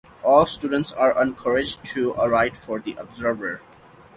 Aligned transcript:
All 0.23 0.47
students 0.47 0.91
are 0.91 1.21
encouraged 1.21 1.85
to 1.93 2.13
write 2.13 2.57
for 2.57 2.79
the 2.79 2.93
"Observer". 2.95 3.61